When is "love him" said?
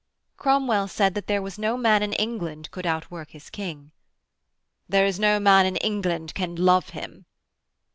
6.55-7.27